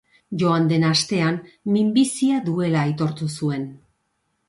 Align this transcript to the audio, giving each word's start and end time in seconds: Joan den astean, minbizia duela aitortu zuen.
Joan 0.43 0.63
den 0.71 0.85
astean, 0.91 1.37
minbizia 1.75 2.43
duela 2.51 2.85
aitortu 2.89 3.33
zuen. 3.39 3.73